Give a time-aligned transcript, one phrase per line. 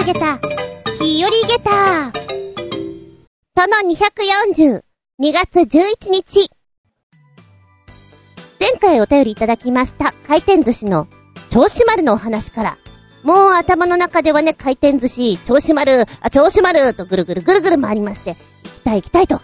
[0.00, 0.38] あげた、
[0.98, 2.10] 日和ゲタ
[3.54, 3.90] その
[4.56, 4.80] 240、
[5.20, 6.50] 2月11日。
[8.58, 11.06] 前回お便りいただきました回転寿司の
[11.50, 12.78] 銚子丸のお話から、
[13.24, 19.42] もう頭の中ではね、回転寿司、銚子丸、あ、銚子丸とぐるぐるぐるぐる回りまして、行きたい行きたいと。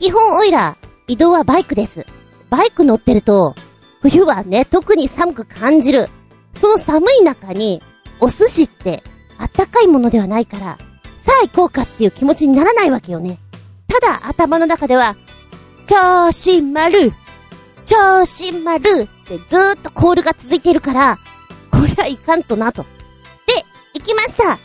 [0.00, 2.04] 基本オイラー、移動はバイクです。
[2.50, 3.54] バイク乗ってると、
[4.02, 6.08] 冬はね、特に寒く感じる。
[6.52, 7.80] その寒い中に、
[8.18, 9.04] お寿司って、
[9.44, 10.78] あったかいものではないから、
[11.18, 13.38] さあ行こうかっていう気持ちにならないわけよね。
[13.88, 15.16] ただ頭の中では、
[15.84, 17.12] 調子丸
[17.84, 21.18] 調子丸ってずーっとコールが続いているから、
[21.70, 22.84] これはいかんとなと。
[23.46, 24.58] で、行きました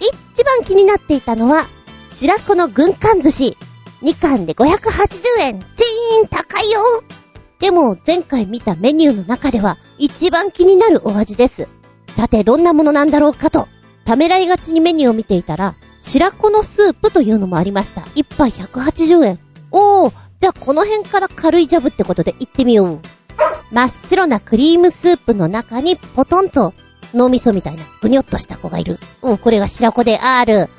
[0.00, 1.66] 一番気になっていたのは、
[2.08, 3.58] 白子の軍艦寿司。
[4.00, 4.68] 2貫で580
[5.42, 5.60] 円。
[5.76, 6.80] チーン高いよ
[7.58, 11.68] でも、前回見たメニューの中では、一番気になるお味です。
[12.16, 13.68] さて、どんなものなんだろうかと。
[14.08, 18.04] ためらいがちにメニューを見ていたら、白子のスープというのもありました。
[18.14, 19.38] 一杯180円。
[19.70, 23.00] おー、じゃあこの辺から軽いジャブってことで行ってみよう。
[23.70, 26.72] 真っ白なクリームスープの中にポトンと
[27.12, 28.98] 脳みそみたいなぐにょっとした子がいる。
[29.20, 30.70] うん、これが白子である。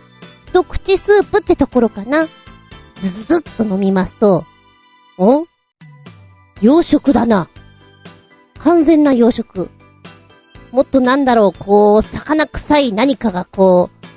[0.48, 2.28] 一口スープってところかな。
[2.96, 4.44] ずずずっと飲みますと、
[5.20, 5.46] お
[6.64, 7.48] 洋食だな。
[8.58, 9.70] 完全な洋食。
[10.72, 14.08] もっとなんだろう、こう、魚臭い何かがこう、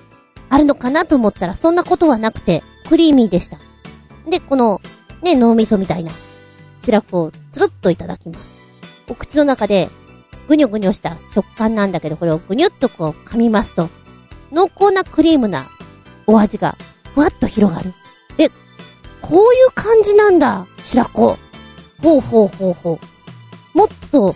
[0.50, 3.59] あるのかなと思ったらそんなことはなくて、クリーミーでした。
[4.28, 4.81] で、この、
[5.22, 6.12] ね、脳みそみたいな、
[6.81, 8.61] 白子をつるっといただきます。
[9.09, 9.89] お口の中で、
[10.48, 13.89] ぐにょぐにょした食感なんだけど、これをぐにゅっとこう噛みますと、
[14.50, 15.66] 濃厚なクリームな
[16.27, 16.77] お味が、
[17.14, 17.94] ふわっと広がる。
[18.39, 18.48] え、
[19.20, 21.39] こういう感じなんだ、白子。
[22.03, 22.98] ほうほうほうほ
[23.75, 23.78] う。
[23.78, 24.34] もっと、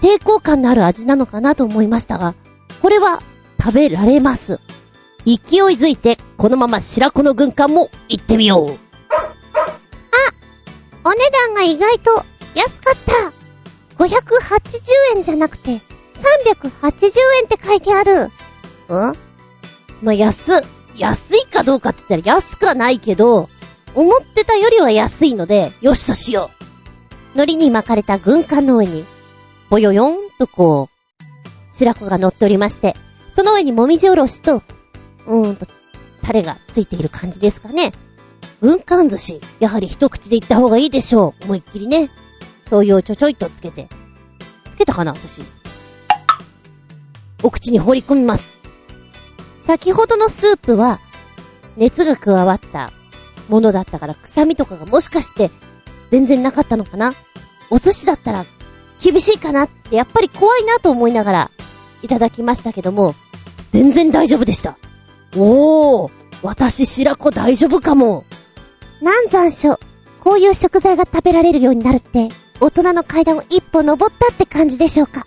[0.00, 2.34] 抵抗感のある味なのかなと思いましたが、
[2.82, 3.22] これは
[3.60, 4.60] 食べられます。
[5.24, 5.36] 勢い
[5.74, 8.78] づいて、このまま白子の軍艦も行ってみよう。
[11.04, 13.32] お値段が意外と安かった。
[14.04, 15.80] 580円じゃなくて、380
[16.60, 18.26] 円って書いてある。
[18.26, 18.30] ん？
[20.02, 20.62] まあ、安、
[20.94, 23.48] 安いかどうかって言ったら安くはないけど、
[23.94, 26.50] 思ってたよりは安いので、よしとしよ
[27.34, 27.38] う。
[27.38, 29.04] 海苔に巻かれた軍艦の上に、
[29.70, 32.94] ぼよよんとこう、白子が乗っておりまして、
[33.28, 34.62] その上にもみじおろしと、
[35.26, 35.66] うーんと、
[36.22, 37.92] タレがついている感じですかね。
[38.60, 41.44] 軍艦寿司、やはり一口でいった方がいいでしょう。
[41.44, 42.10] 思いっきりね。
[42.64, 43.88] 醤油をちょちょいとつけて。
[44.70, 45.42] つけたかな私。
[47.42, 48.56] お口に放り込みます。
[49.66, 51.00] 先ほどのスープは、
[51.76, 52.92] 熱が加わった
[53.48, 55.50] ものだったから臭みとかがもしかして
[56.10, 57.12] 全然なかったのかな
[57.70, 58.44] お寿司だったら
[59.00, 61.50] 厳しいかなってやっぱり怖いなと思いながら
[62.02, 63.14] いただきましたけども、
[63.70, 64.78] 全然大丈夫でした。
[65.36, 66.10] おー、
[66.42, 68.24] 私白子大丈夫かも。
[69.00, 69.78] 南山椒。
[70.20, 72.30] こういう食材が食べられるようになるって、
[72.60, 75.24] 大人の階段を一歩登ったって感じでしょうか。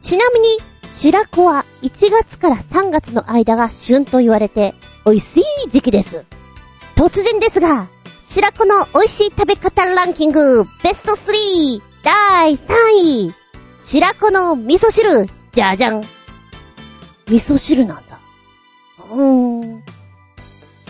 [0.00, 0.46] ちなみに、
[0.92, 6.24] 白子は1月から3月の間が旬と言われて、美味しい時期です。
[6.94, 7.88] 突然ですが、
[8.24, 11.80] 白子の美味しい食べ方ランキング、ベスト 3!
[12.06, 12.58] 第3
[13.02, 13.34] 位
[13.80, 16.04] 白子の味噌汁じゃじゃん
[17.26, 18.20] 味噌汁なんだ。
[19.10, 19.82] うーん。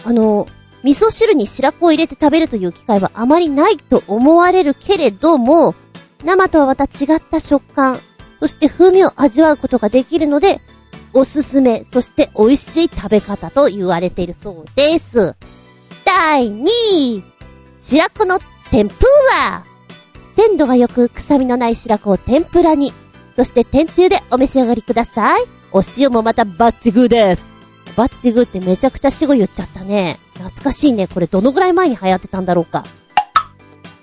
[0.04, 0.46] あの、
[0.84, 5.74] 味噌汁に白子を入れて食べるという機会はあまりないと思われるけれども、
[6.22, 7.98] 生とはまた違った食感、
[8.38, 10.60] そして風味を味わうことができるので、
[11.14, 15.34] おすすめ、そして美味しい食べ方と言われているそうです。
[16.04, 17.24] 第2位
[17.78, 18.38] 白子の
[18.70, 19.06] 天ぷ
[19.50, 19.64] ら
[20.36, 22.92] 鮮度が良く臭みのない白子を天ぷらに、
[23.34, 25.44] そして天つゆでお召し上がりください。
[25.72, 27.50] お塩もまたバッチグーです。
[27.96, 30.18] バッチグーってめちゃくちゃ死後言っちゃったね。
[30.34, 31.06] 懐かしいね。
[31.08, 32.84] これどのぐらい前に流行ってたんだろうか。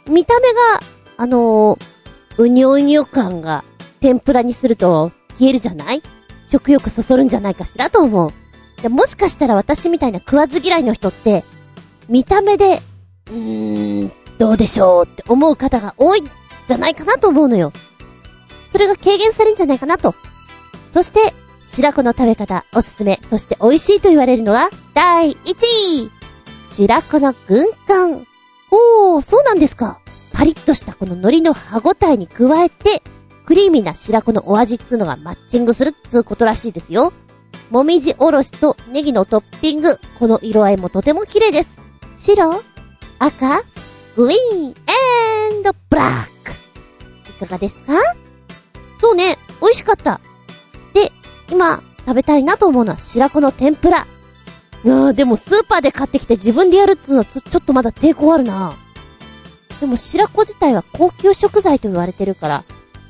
[0.09, 0.59] 見た目が、
[1.17, 1.79] あのー、
[2.37, 3.63] うにょうにょ感が
[3.99, 6.01] 天ぷらにすると消えるじゃない？
[6.43, 8.33] 食欲そそるんじゃないかしらと思う。
[8.81, 11.43] でもしかしたら私みたいな食わず嫌いの人って、
[12.09, 12.81] 見た目で、
[13.27, 16.29] うーん、どうでしょうって思う方が多いん
[16.67, 17.71] じゃないかなと思うのよ。
[18.71, 20.15] それが軽減されるんじゃないかなと。
[20.91, 21.33] そして、
[21.65, 25.55] 白子の食べ方、おすすめ、そして美味しいと言われるのは、第1
[26.05, 26.11] 位
[26.65, 28.27] 白子の軍艦。
[28.71, 29.99] おー、そうなんですか。
[30.33, 33.03] パリッとしたこの海苔の歯ごたえに加えて、
[33.45, 37.13] クリーミーな白子のお味っつうのがマッチングするっつうことらしいですよ。
[37.69, 39.99] もみじおろしとネギのトッピング。
[40.17, 41.77] この色合いもとても綺麗です。
[42.15, 42.63] 白
[43.19, 43.61] 赤
[44.15, 44.73] グリーン
[45.89, 46.51] ブラック。
[47.29, 47.93] いかがですか？
[49.01, 50.21] そうね、美味しかった。
[50.93, 51.11] で、
[51.49, 54.05] 今、食べたいなと思うのは白子の天ぷら。
[54.83, 58.75] うん、でもスーパーで買ってきて自分でやるっつうのはちょっとまだ抵抗あるな。
[59.79, 62.63] でも白子自体は高級食材と言われてるから、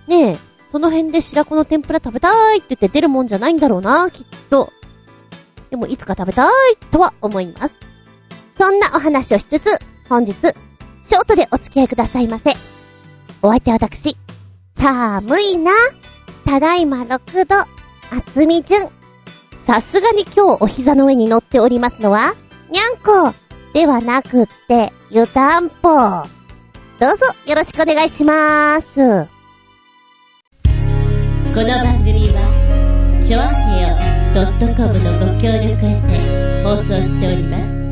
[0.08, 4.72] ねえ、その辺で白子の天ぷら食べたいって言って出るもんじゃないんだろうな、きっと。
[5.70, 6.50] でもいつか食べたい
[6.92, 7.76] とは思います。
[8.58, 10.36] そんなお話をしつつ、本日、
[11.04, 12.52] ショートでお付き合いくださいませ。
[13.42, 14.16] お相手は私、
[14.78, 15.74] 寒いな。
[16.46, 17.56] ただいま6度、
[18.18, 18.90] 厚み順。
[19.66, 22.34] さすがに今日お膝の上に乗っておりますのは、
[22.72, 23.36] にゃんこ
[23.74, 25.90] ではなくって、湯たんぽ。
[25.90, 29.28] どうぞよろしくお願いしまーす。
[31.54, 33.98] この番組は、ちょあへよ
[34.74, 37.83] .com のご協力へて放送しております。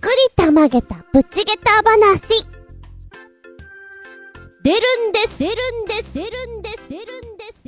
[0.00, 2.44] くりたまげたぶちげた話。
[4.62, 5.52] 出るんです出る
[5.82, 7.62] んです出るんです出るんです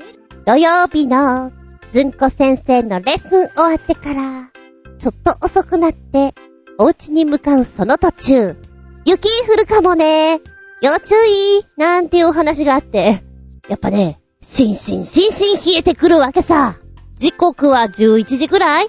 [0.45, 1.53] 土曜日の
[1.93, 4.51] ずんこ先生のレッスン終わってから、
[4.99, 6.35] ちょっと遅くなって、
[6.79, 8.57] お家に向かうその途中、
[9.05, 10.41] 雪降るかもね。
[10.81, 13.23] 要注意なんていうお話があって、
[13.69, 16.77] やっぱね、しんしんしんしん冷えてくるわけさ。
[17.15, 18.89] 時刻は11時くらい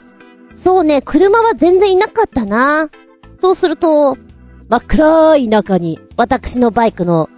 [0.54, 2.90] そうね、車は全然いなかったな。
[3.44, 4.18] そうすると、
[4.70, 7.30] 真っ暗い中に、私のバイクの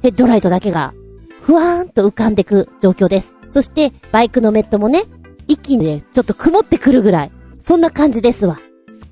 [0.00, 0.94] ヘッドライトだけが、
[1.42, 3.34] ふわーんと浮かんでく状況です。
[3.50, 5.02] そして、バイクのメットもね、
[5.46, 8.58] 一気にね、ちょっと曇ってくるぐらい、そんな感じですわ。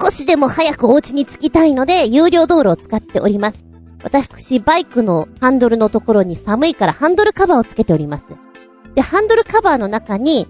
[0.01, 3.59] 少しでも早くお家に着きたいので、有料道路を使っております。
[4.03, 8.37] 私、バイクのハンドルのところに寒いからハンドルカバーをつけております。
[8.95, 10.49] で、ハンドルカバーの中に、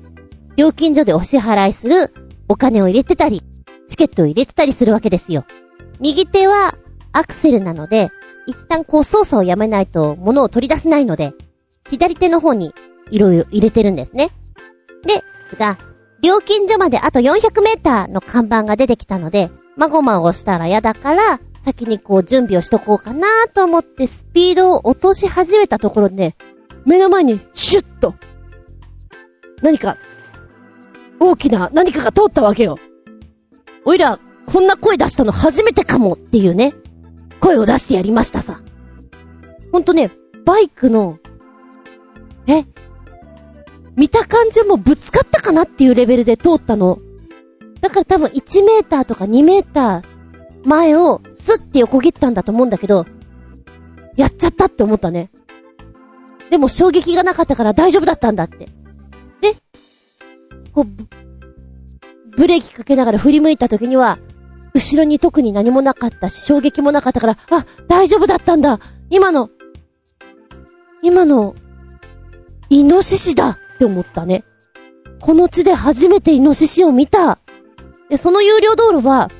[0.55, 2.15] 料金所でお支払いする
[2.47, 3.43] お金を入れてたり、
[3.89, 5.45] チケットを入れてたりするわけですよ。
[6.03, 6.75] 右手は
[7.13, 8.09] アクセルなので、
[8.49, 11.33] 一旦こう操作をやめないと物を取り出せないので、
[11.89, 12.75] 左手の方に
[13.13, 14.31] いろいろ入れてるんですね。
[15.07, 15.23] で、
[15.57, 15.79] が、
[16.21, 26.35] 料金所まであと400メーターの看板が出てきたので、まごまごしたら嫌だから、先にこう準備をしとこうかなと思ってスピードを落とし始めたところで、
[26.85, 28.17] 目の前にシュッと、
[29.63, 29.97] 何か、
[31.21, 32.77] 大きな何かが通ったわけよ。
[33.85, 36.75] おいら、こんな声出したの初めてかもっていうね。
[37.41, 38.61] 声を出してやりましたさ。
[39.73, 40.11] ほんとね、
[40.45, 41.19] バイクの、
[42.47, 42.65] え
[43.97, 46.99] 見た感じもぶつかったかなっていうレベルで通ったの。
[47.81, 50.03] だから多分1メーターとか2メーター
[50.65, 53.07] 前をスッて横切ったんだと思うんだけど、
[54.17, 55.31] やっちゃったって思ったね。
[56.51, 58.69] でも衝撃がなかったから大丈夫だったんだって。
[59.41, 59.57] で、
[60.73, 60.87] こう、
[62.37, 64.19] ブレーキかけながら振り向いた時には、
[64.75, 68.81] 後ろに特に何もなかったし、衝撃もなかったから、あ、大丈夫だったんだ
[69.11, 69.51] 今の、
[71.03, 71.55] 今の、
[72.71, 74.45] イノシシだって思ったね。
[75.21, 77.39] この地で初めてイノシシを見た。
[78.09, 79.31] で、その有料道路は、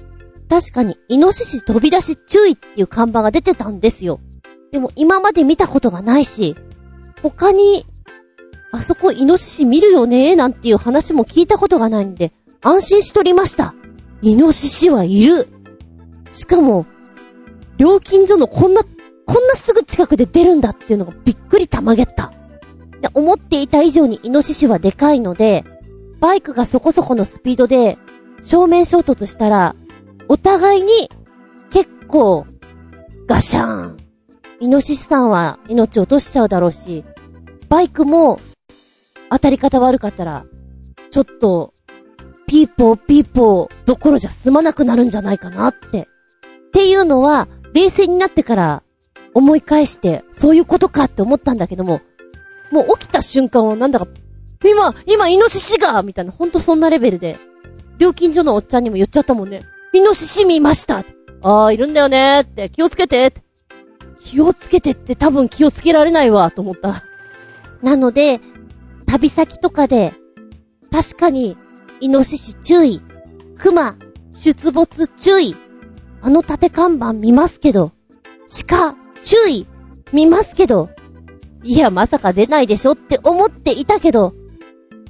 [0.49, 4.21] 確かにイノシシ飛び出し注意っていう看板が出てたんですよ。
[4.71, 6.57] でも今まで見たことがないし、
[7.23, 7.87] 他に、
[8.71, 13.75] あそこイノシシ見るよねなんていう話も聞いたことがないんで、安心しとりました。
[14.23, 15.49] イノシシはいる。
[16.31, 16.87] しかも、
[17.77, 18.83] 料金所のこんな、
[19.27, 22.33] こんなすぐ近くで出るんだっていうのがびっくりたまげった。
[23.01, 25.65] で、思っていた以上にイノシシはでかいので、
[26.21, 27.99] バイクがそこそこのスピードで
[28.41, 29.75] 正面衝突したら、
[30.29, 31.11] お互いに
[31.73, 32.47] 結構
[33.27, 33.97] ガシャーン。
[34.61, 37.05] イノシシさんは命落としちゃうだろうし、
[37.69, 38.39] バイクも
[39.31, 40.45] 当たり方悪かったら、
[41.11, 41.75] ちょっと
[42.53, 46.03] ピーポーピーポーどころじゃ済まなくなるんじゃないかなって。
[46.03, 48.83] っていうのは、冷静になってから
[49.33, 52.03] 思い返して、そういうことかって思ったんだけども、
[52.71, 54.07] もう起きた瞬間はなんだか、
[54.67, 57.39] 今、今、イノシシがみたいな、ほんとそんなレベルで、
[57.97, 59.63] 料金所のおっちゃんにも言っちゃったもんね。
[59.95, 61.07] イノシシ見ました
[61.41, 63.33] ああ、いるんだよねって、気をつけて
[64.23, 67.03] 気をつけてって多分気をつけられないわ、と思った。
[67.83, 68.41] なので、
[69.07, 70.13] 旅先とかで、
[70.91, 71.57] 確かに
[72.03, 73.01] イノシシ注意。
[73.57, 73.95] 熊、
[74.33, 75.55] 出没注意。
[76.21, 77.93] あの縦看板見ますけど。
[78.67, 79.69] 鹿、注意。
[80.13, 80.91] 見ますけど。
[81.63, 84.35] いや、まさか出ないでしょって思っていたけど。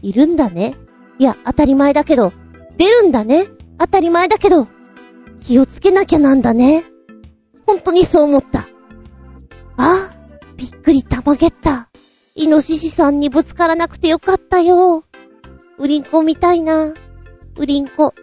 [0.02, 0.75] いるんだね。
[1.18, 2.30] いや、当たり前だけど。
[2.76, 3.46] 出るんだね。
[3.78, 4.68] 当たり前だけど。
[5.40, 6.84] 気をつけなきゃなんだね。
[7.66, 8.68] 本当にそう思った。
[9.78, 10.11] あ、
[10.58, 11.88] びっくりたまげった。
[12.34, 15.04] イノシシさんにぶつからなくてよかったよ。
[15.83, 16.95] ウリンコ見たいな。
[17.57, 18.15] ウリンコ。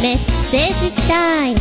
[0.00, 0.18] メッ
[0.50, 1.58] セージタイム。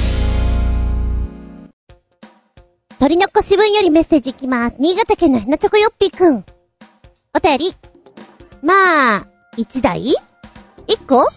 [3.01, 4.77] 鳥の子分よりメッセージいきます。
[4.79, 6.45] 新潟県のひなちょこよっぴーくん。
[7.35, 7.75] お便り。
[8.61, 9.27] まあ、
[9.57, 10.15] 1台
[10.87, 11.27] ?1 個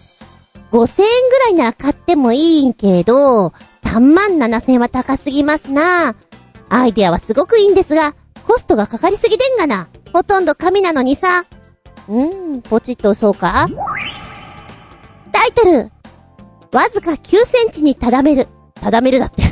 [0.71, 3.47] ?5000 円ぐらいなら買ってもいいんけど、
[3.83, 6.15] 3万7000円は高すぎますな。
[6.69, 8.15] アイデアはすごくいいんですが、
[8.47, 9.87] コストがかかりすぎでんがな。
[10.13, 11.45] ほとんど紙なのにさ。
[12.07, 13.67] うーん、ポチッと押そうか
[15.31, 15.91] タイトル
[16.71, 18.47] わずか9センチにただめる。
[18.75, 19.43] ただめるだって。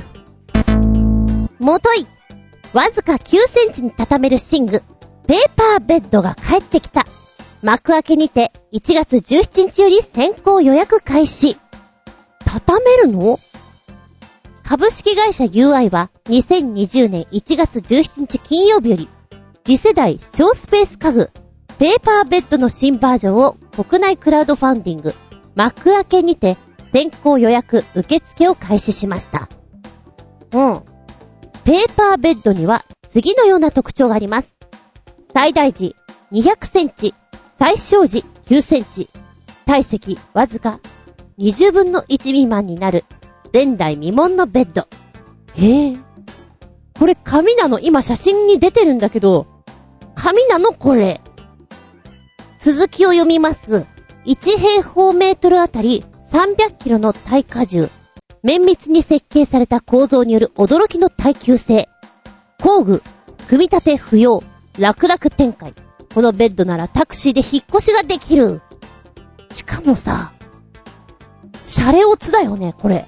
[1.60, 2.06] もとい。
[2.74, 4.84] わずか9センチに畳める寝具。
[5.28, 7.06] ペーパーベッドが帰ってきた。
[7.62, 11.58] 幕開けにて1月17日より先行予約開始。
[12.46, 13.40] 畳めるの？
[14.64, 19.10] 株式会社 UI は2020年1月17日金曜日より
[19.66, 21.30] 次世代小スペース家具
[21.78, 25.14] ペーパーベッドの新バージョンを国内クラウドファンディング
[25.56, 26.58] 幕開けにて
[26.94, 29.50] 先行予約受付を開始しました。
[30.54, 30.82] うん。
[31.66, 34.56] ペーパーベッドには次のような特徴があります。
[35.34, 35.96] 最大時
[36.32, 37.14] 200センチ、
[37.58, 39.10] 最小時9センチ、
[39.66, 40.80] 体積わずか
[41.40, 43.06] 20分の1未満になる
[43.54, 44.88] 前代未聞のベッド。
[45.54, 45.98] へえ。
[46.98, 47.80] これ紙なの？
[47.80, 49.46] 今写真に出てるんだけど、
[50.16, 50.74] 紙なの？
[50.74, 51.22] これ。
[52.58, 53.86] 続きを読みます。
[54.26, 57.90] 1平方メートルあたり300キロの耐荷重。
[58.42, 61.88] 綿密に設計された構造による驚きの耐久性。
[62.60, 63.04] 工具、
[63.50, 64.42] 組み立て不要、
[64.80, 65.76] 楽々展開。
[66.12, 68.62] このベッドならタクシーで引っ越しができる。
[69.52, 70.32] しかもさ、
[71.64, 73.08] シャレオツだよね、これ。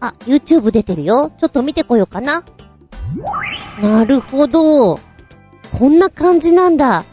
[0.00, 1.32] あ、YouTube 出てるよ。
[1.38, 2.44] ちょっと見てこようかな。
[3.80, 4.96] なるほど。
[4.96, 7.04] こんな感じなんだ。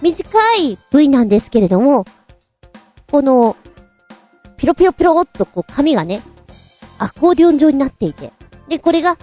[0.00, 2.04] 短い V なんですけれども、
[3.10, 3.56] この、
[4.56, 6.22] ピロピロピロっとこう紙がね、
[6.98, 8.32] アコーディオン状になっていて、
[8.68, 9.16] で、これが、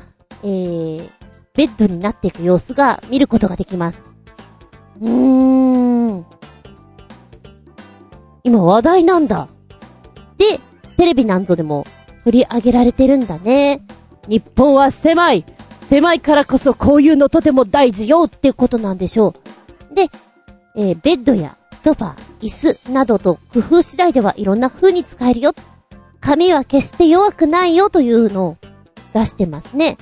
[0.43, 1.09] えー、
[1.55, 4.03] ベッドになっていく様子が見ることができます。
[5.01, 6.25] うーん。
[8.43, 9.47] 今話題なんだ。
[10.37, 10.59] で、
[10.97, 11.85] テレビなんぞでも
[12.29, 13.81] 取り上げられてるんだね。
[14.27, 15.45] 日本は狭い
[15.89, 19.33] 狭いからこそこういうのとても大事よってことなんでしょ
[19.91, 19.95] う。
[19.95, 20.09] で、
[20.75, 22.49] えー、ベッドやソファー、椅
[22.85, 25.53] 子などと工夫次第ではいろんな風に使えるよ。
[26.19, 28.57] 紙は決して弱くないよというのを
[29.15, 29.97] 出してますね。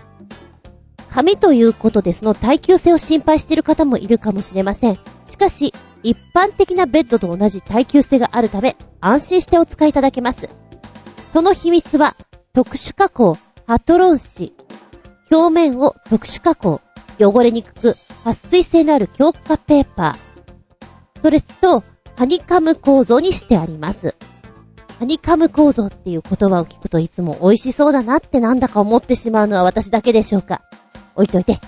[1.10, 5.00] 紙ということでその耐久性を心配している方もいるかもしれません。
[5.26, 10.67] しかし、一般的なベッドと同じ耐久性があるため、安心してお使いいただけます。
[11.34, 12.16] その秘密は、
[12.54, 14.54] 特殊加工、ハトロン紙。
[15.30, 16.80] 表面を特殊加工、
[17.20, 21.22] 汚れにくく、撥水性のある強化ペーパー。
[21.22, 21.84] それと、
[22.16, 24.16] ハニカム構造にしてあります。
[25.00, 30.64] ハニカム構造っていう言葉を聞くといつも美味しそうだなってなんだか思ってしまうのは私だけでしょうか。
[31.16, 31.60] 置いといて。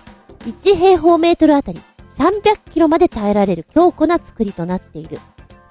[0.46, 1.80] 1平方メートルあたり
[2.18, 5.20] 300キロまで耐えられる強固な作りとなっている。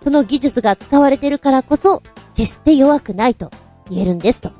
[0.04, 2.02] その技術が使われているからこそ、
[2.36, 3.50] 決して弱くないと
[3.90, 4.52] 言えるんですと。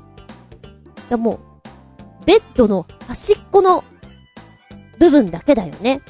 [1.09, 1.39] でも
[2.23, 3.83] う、ベッドの端っこの
[4.99, 6.01] 部分だけだよね。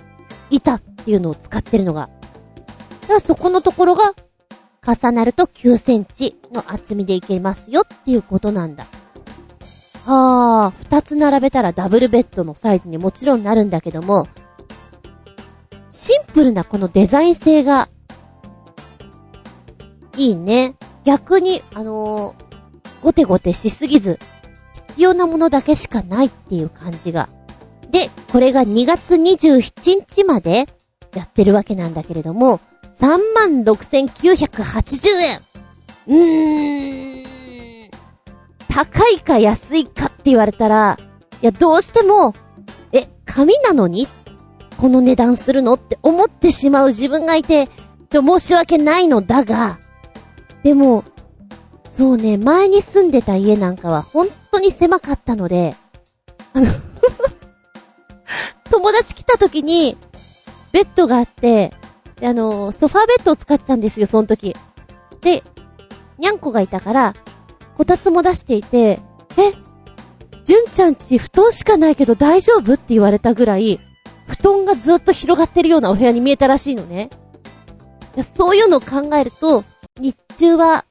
[0.49, 2.09] 板っていうのを使ってるのが。
[3.01, 4.13] だからそこのところが
[4.85, 8.85] 重なると9センチの厚みでいけますよっていうことなんだ。
[10.05, 14.27] はあ、二つ並べたらダブルベッドのサイズにもちろんなるんだけども、
[15.91, 17.89] シンプルなこのデザイン性が、
[20.17, 20.75] いいね。
[21.05, 22.48] 逆に、あのー、
[23.01, 24.19] ごてごてしすぎず、
[24.89, 27.29] 必要なものだけしかないっていう感じが。
[27.91, 30.67] で、これが2月27日まで
[31.15, 32.59] やってるわけなんだけれども、
[32.99, 35.41] 36,980円。
[36.07, 37.89] うーん。
[38.67, 40.97] 高いか安いかって言われたら、
[41.41, 42.33] いや、どうしても、
[42.91, 44.07] え、紙なのに？
[44.77, 47.67] この値段するのって思ってしまう自分がいて、
[48.09, 49.79] と申し訳ないのだが、
[50.63, 51.03] でも、
[51.99, 55.75] そうね、前に住んでた家なんかは本当に狭かったので、
[56.53, 56.67] あの
[58.71, 59.97] 友達来た時に、
[60.71, 61.73] ベッドがあって、
[62.23, 64.55] あの、ソファーベッドを使ってたんですよ、その時。
[65.19, 65.43] で、
[66.17, 67.15] にゃんこがいたから、
[67.75, 69.01] こたつも出していて、
[69.35, 69.51] え、
[70.45, 73.81] じゅんちゃんち布団しかないけど大丈夫って言われたぐらい、
[74.25, 77.09] 布団がずっと広がってるようなお部屋に見えたらしいのね。
[78.23, 79.65] そういうのを考えると、
[79.99, 80.85] 日中は、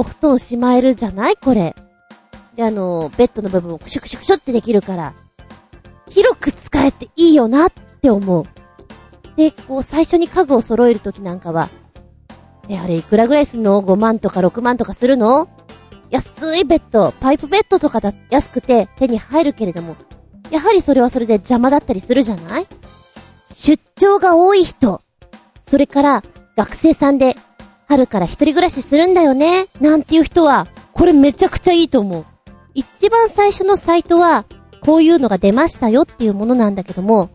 [0.00, 1.36] お布団しまえるじゃない？
[1.36, 1.76] これ。
[2.56, 5.12] で、あの、ベッドの部分をクシュクシュクシュってできるから、
[6.08, 8.44] 広く使えていいよなって思う。
[9.36, 11.68] で、こう、最初に家具を揃えるときなんかは、
[12.70, 15.50] え、あれいくらぐらいすんの ?5 万とか6万とかするの？
[16.08, 19.96] 安いベッド、パイプベッドとかだ、安くて手に入るけれども、
[20.50, 22.66] やはりそれはそれで邪魔だったりするじゃない？
[23.52, 25.02] 出張が多い人、
[25.60, 26.22] それから
[26.56, 27.36] 学生さんで
[27.90, 32.24] 春から一人暮らしするんだよね、なんていう人は、これめちゃくちゃいいと思う。
[32.72, 34.44] 一番最初のサイトは、
[34.80, 37.30] こういうのが出ましたよっていうものなんだけども、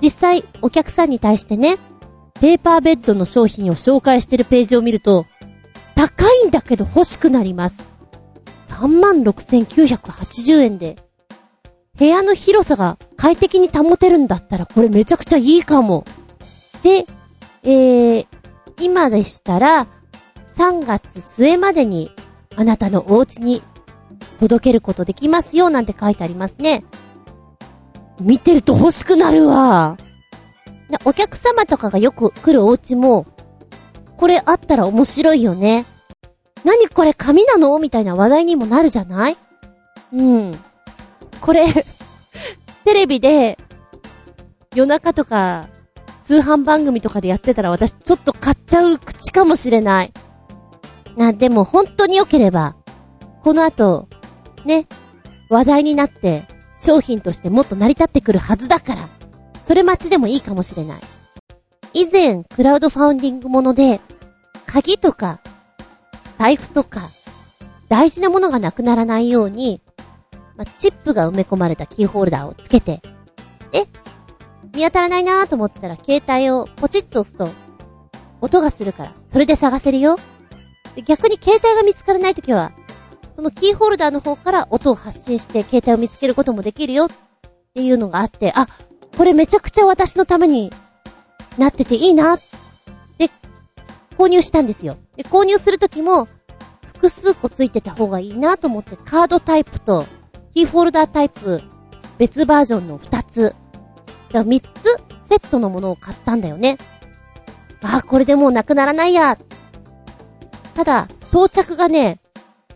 [0.00, 1.78] 実際お客さんに対してね、
[2.40, 5.26] ペーパーベッドの商品を紹介してるページを見ると、
[5.96, 7.80] 高いんだけど欲しくなります。
[8.68, 10.94] 36,980円で、
[11.98, 16.04] 部屋の広さが快適に保てるんだったらこれめちゃくちゃいいかも。
[16.84, 17.04] で、
[17.64, 18.26] えー、
[18.80, 19.86] 今でしたら、
[20.56, 22.10] 3月末までに
[22.56, 23.62] あなたのお家に
[24.40, 26.84] 届けることできますよなんて書いてありますね。
[28.20, 29.96] 見てると欲しくなるわ。
[31.04, 33.26] お客様とかがよく来るお家も、
[34.16, 35.84] これあったら面白いよね。
[36.64, 39.36] 何これ紙なのみたいな話題にもなるじゃない？
[40.12, 40.58] うん。
[41.40, 41.66] これ
[42.84, 43.58] テレビで、
[44.74, 45.68] 夜中とか、
[46.28, 50.12] 通販番組とかでやってたら私ちょっと買っちゃう口かもしれない。
[51.16, 52.76] な、でも本当に良ければ、
[53.42, 54.10] この後、
[54.66, 54.86] ね、
[55.48, 56.46] 話題になって、
[56.82, 59.08] 商品としてもっと成り立ってくるはずだから、
[59.62, 61.00] それ待ちでもいいかもしれない。
[61.94, 63.98] 以前、クラウドファウンディングもので、
[64.66, 65.40] 鍵とか、
[66.38, 67.08] 財布とか、
[67.88, 69.80] 大事なものがなくならないように、
[70.58, 73.00] まチップが埋め込まれたキーホルダーをつけて、
[73.72, 73.88] で、
[74.78, 77.50] 見当たらないなーと思ったら携帯をポチッと押すと、
[78.40, 80.16] 音がするから、それで探せるよ。
[80.94, 82.70] で逆に携帯が見つからないときは、
[83.34, 87.08] そのキーホルダーの方から音を発信して携帯を見つけることもできるよっ
[87.74, 88.68] ていうのがあって、あ、
[89.16, 90.72] これめちゃくちゃ私のために
[91.56, 92.40] なってていいなっ
[93.18, 93.30] て
[94.16, 94.96] 購入したんですよ。
[95.16, 96.28] で、購入するときも
[96.94, 100.06] 複数個ついてた方がいいなと思ってカードタイプと
[100.54, 101.62] キーホルダータイプ
[102.16, 103.56] 別バージョンの2つ。
[104.32, 106.78] だ3つセットのものを買ったんだよね。
[107.82, 109.38] あ、これでもうなくならないや。
[110.74, 112.20] ただ、到着がね、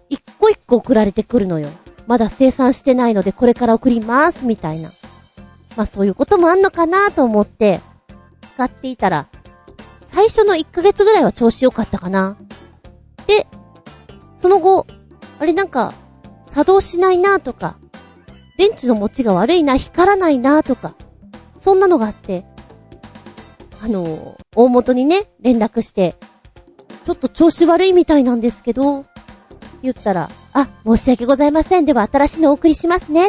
[0.09, 1.69] 一個一個送られてくるのよ。
[2.07, 4.91] まだ生産してないのでこれから送ります、みたいな。
[5.77, 7.81] まあそういうこともあんのかなと思って、
[8.55, 9.29] 使っていたら、
[10.03, 12.37] 最初の1ヶ月ぐらいは調子良かったかな。
[13.27, 13.47] で、
[14.37, 14.87] その後、
[15.39, 15.95] あれなんか、
[16.49, 17.77] 作動しないなとか、
[18.59, 20.95] 電池の持ちが悪いな、光らないなとか、
[21.63, 22.45] そんなのがあって、
[23.81, 26.17] あの大元にね、連絡して、
[27.07, 29.05] ちょっと調子悪いみたいなんですけど、
[29.81, 31.85] 言ったら、あ、申し訳ございません。
[31.85, 33.29] では新しいのお送りしますね。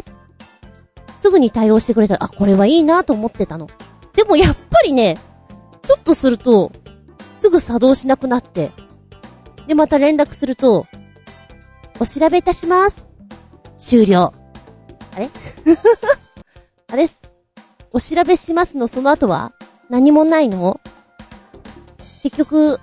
[1.16, 3.70] すぐに対応してくれたら、あ、これはいいなと思ってたの。
[4.16, 5.20] でもやっぱりね、
[5.84, 6.72] ちょっとすると、
[7.38, 8.72] すぐ作動しなくなって、
[9.68, 10.88] で、また連絡すると、
[12.00, 13.06] お調べいたします。
[13.78, 14.34] 終了。
[15.16, 15.30] あれ？
[16.92, 17.33] あれす
[17.94, 19.54] お調べしますのその後は？
[19.90, 20.82] 何もないの？
[22.24, 22.80] 結局、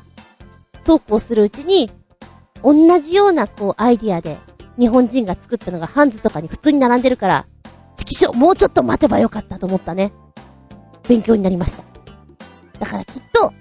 [0.80, 1.90] そうこうするうちに、
[2.62, 4.38] 同じようなこうアイディアで
[4.78, 7.46] 日本人が作ったのがハンズとかに普通に並んでるから、
[7.96, 10.12] チキショもうちょっと待てばよかったと思ったね。
[11.08, 11.82] 勉強になりました。
[12.78, 13.52] だからきっと、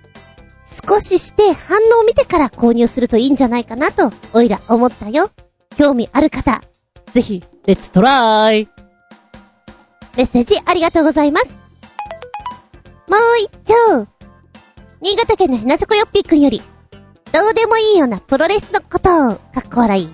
[0.87, 5.31] 少しして反応を見てから購入するといいんじゃないかなと、おいら思ったよ。
[5.77, 6.61] 興味ある方、
[7.13, 8.67] ぜひ、レッツトライ
[10.15, 11.47] メッセージありがとうございます。
[13.07, 14.07] もう一丁。
[15.01, 16.61] 新潟県のひなちょこよっぴーくんより、
[17.31, 20.09] どうでもいいようなプロレスのことを、かっこ笑い。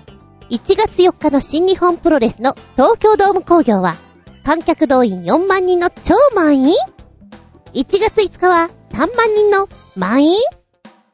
[0.50, 3.96] 1月4日の新日本プロレスの東京ドーム工業は、
[4.44, 6.74] 観客動員4万人の超満員
[7.74, 10.36] ?1 月5日は3万人の満員？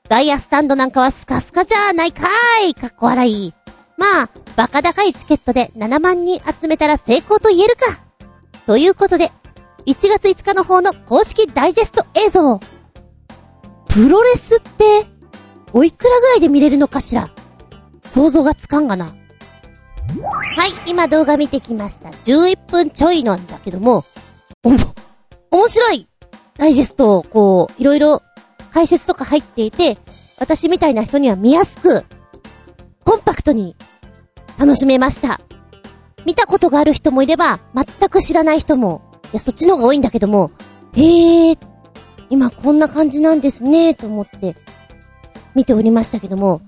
[0.08, 3.54] ガイアスタンドなんかはスカスカじゃないかーいかっこ笑い。
[3.96, 7.98] まあ、バカ高いチケットで7万人集めたら成功と言えるか。
[8.66, 9.30] ということで、
[9.86, 12.60] 1月5日の方の公式ダイジェスト映像。
[13.88, 15.06] プロレスって、
[15.72, 17.30] おいくらぐらいで見れるのかしら？
[18.02, 19.06] 想像がつかんがな。
[19.06, 19.12] は
[20.66, 22.10] い、今動画見てきました。
[22.10, 24.04] 11分ちょいなんだけども、
[24.62, 24.78] おも、
[25.50, 26.08] 面白い
[26.56, 28.22] ダイジェストを、こう、いろいろ
[28.72, 29.98] 解説とか入っていて、
[30.38, 32.04] 私みたいな人には見やすく、
[33.04, 33.76] コンパクトに
[34.58, 35.40] 楽しめました。
[36.24, 40.50] 見たことがある人もいれば、全く知らない人も、いや、そっちの方が多いんだけども、
[40.94, 41.58] へえ、
[42.30, 44.56] 今こんな感じなんですね、と思って、
[45.54, 46.62] 見ておりましたけども、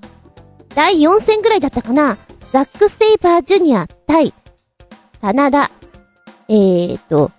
[0.75, 2.19] 第4戦ぐらいだったかな、
[2.53, 4.33] ザック・セイバージュニア対、
[5.21, 5.71] 真田、
[6.49, 7.31] えーと、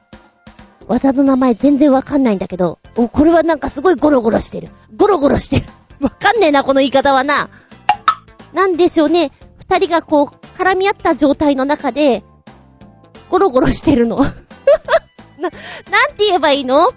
[0.88, 4.70] 技の名前全然わかんないんだけど、お、これはなんかすごいゴロゴロしてる。
[4.96, 5.66] ゴロゴロしてる。
[6.00, 7.50] わかんねえな、この言い方はな。
[8.54, 9.32] なんでしょうね。
[9.68, 12.24] 二人がこう、絡み合った状態の中で、
[13.30, 14.18] ゴロゴロしてるの。
[14.22, 15.52] な、なん
[16.16, 16.92] て言えばいいの？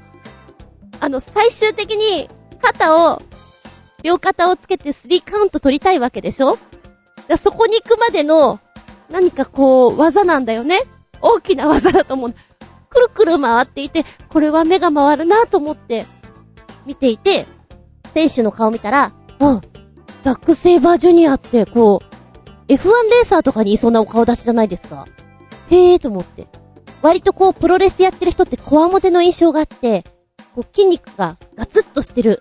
[1.00, 2.28] あの、最終的に、
[2.60, 3.22] 肩を、
[4.02, 6.58] 両肩をつけて3カウント取りたいわけでしょ？
[7.26, 8.60] だそこに行くまでの、
[9.08, 10.82] 何かこう、技なんだよね？
[11.22, 12.34] 大きな技だと思う。
[12.90, 16.04] くるくる回っていて、これは目が回るなと思って、
[16.84, 17.46] 見ていて、
[18.14, 19.60] 選手の顔見たら、あ、
[20.22, 22.07] ザック・セイバージュニアって、こう、
[22.68, 22.74] F1
[23.10, 25.06] レーサーとかにいそうなお顔出しじゃないですか。
[25.70, 26.46] へえーと思って。
[27.02, 30.04] 割とこう、プロレスやってる人ってコアモテの印象があって、
[30.54, 32.40] こう、筋肉がガツッとしてる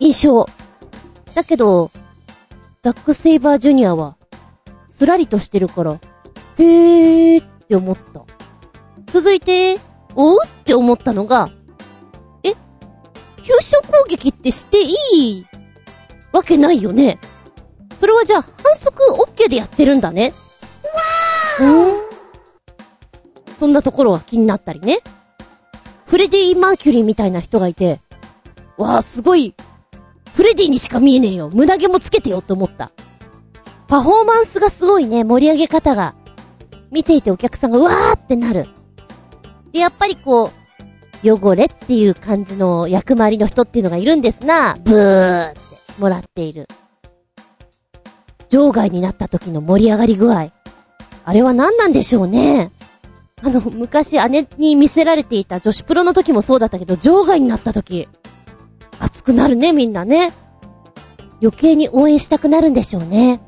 [0.00, 0.46] 印象。
[1.34, 1.90] だけど、
[2.82, 4.16] ザック・セイバージュニアは、
[4.86, 6.00] スラリとしてるから、
[6.58, 8.24] へえーって思った。
[9.06, 9.78] 続いて、
[10.16, 11.50] おうって思ったのが、
[12.42, 12.52] え？
[13.42, 15.46] 急所攻撃ってしていい？
[16.32, 17.18] わけないよね。
[18.04, 20.34] それはじゃあ反則 OK でやってるんだね。
[21.58, 21.94] わー
[23.56, 24.98] そんなところは気になったりね。
[26.04, 28.02] フレディ・マーキュリーみたいな人がいて、
[28.76, 29.54] わあ、すごい、
[30.34, 31.48] フレディにしか見えねえよ。
[31.48, 32.92] 胸毛もつけてよって思った。
[33.88, 36.14] パフォーマンスがすごいね、盛り上げ方が。
[36.90, 38.66] 見ていてお客さんがうわーってなる。
[39.72, 40.50] で、やっぱりこ
[41.22, 45.58] う、汚れっていう感じの役回りの人っていうのがいるんですな、ブーって
[45.98, 46.68] もらっている。
[48.48, 50.50] 場外になった時の盛り上がり具合。
[51.24, 52.70] あれは何なんでしょうね。
[53.42, 58.08] あの、昔姉に見せられていた女子プロの時もそうだったけど、場外になった時、
[59.00, 60.32] 熱くなるね、みんなね。
[61.42, 63.40] 余計に応援したくなるんでしょうね。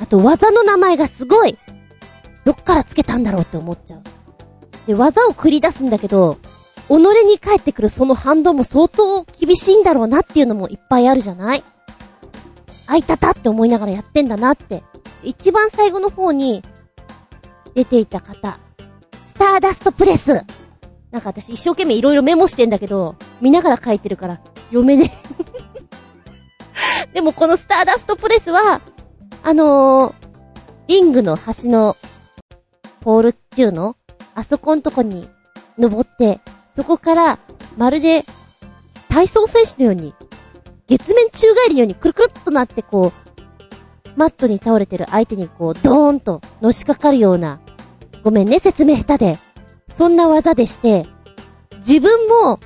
[0.00, 1.58] あと、技の名前がすごい
[2.44, 4.02] どっからつけたんだろうって思っちゃう。
[4.86, 6.38] で、技を繰り出すんだけど、
[6.88, 11.64] 己に返ってくるその反動も相当厳しいんだろうなっていうのもいっぱいあるじゃない
[12.86, 14.82] あいたたって思いながらやってんだなって。
[15.22, 16.62] 一番最後の方に
[17.74, 18.58] 出ていた方。
[19.26, 20.44] スターダストプレス。
[21.10, 25.12] なんか私一生懸命いろいろメモしてんだけど、見ながら書いてるから読めね
[27.14, 28.80] でもこのスターダストプレスは、
[29.42, 30.14] あのー、
[30.88, 31.96] リングの端の
[33.00, 33.96] ポールっちゅうの？
[34.34, 35.28] あそこんとこに
[35.78, 36.40] 登って、
[36.74, 37.38] そこから、
[37.78, 38.24] まるで、
[39.08, 40.14] 体操選手のように、
[40.88, 43.26] 月面宙返りのようにくるくるっとなってこう、
[44.16, 47.60] マットに倒れてる相手にこう、ドーンとのしかかるような、
[48.22, 49.38] ごめんね、説明下手で。
[49.88, 51.06] そんな技でして、
[51.76, 52.60] 自分も、